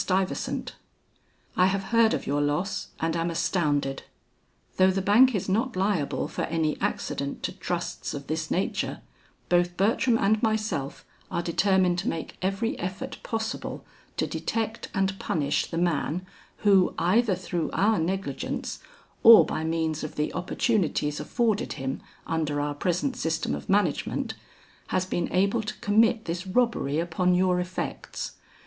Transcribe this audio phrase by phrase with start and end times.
[0.03, 0.73] STUYVESANT:
[1.55, 4.01] "I have heard of your loss and am astounded.
[4.77, 9.01] Though the Bank is not liable for any accident to trusts of this nature,
[9.47, 13.85] both Bertram and myself are determined to make every effort possible,
[14.17, 16.25] to detect and punish the man
[16.65, 18.79] who either through our negligence,
[19.21, 24.33] or by means of the opportunities afforded him under our present system of management,
[24.87, 28.31] has been able to commit this robbery upon your effects.